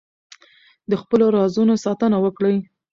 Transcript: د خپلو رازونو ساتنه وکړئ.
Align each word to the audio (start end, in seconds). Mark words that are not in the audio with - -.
د 0.89 0.91
خپلو 1.01 1.25
رازونو 1.37 1.73
ساتنه 1.85 2.17
وکړئ. 2.21 2.57